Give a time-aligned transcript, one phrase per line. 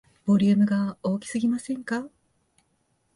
[0.25, 2.09] ボリュームが大きすぎませんか